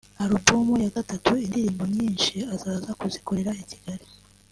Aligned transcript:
Album 0.23 0.67
ya 0.83 0.91
gatatu 0.97 1.31
indirimbo 1.45 1.83
nyinshi 1.95 2.35
azaza 2.55 2.91
kuzikorera 2.99 3.51
i 3.61 3.65
Kigali 3.69 4.05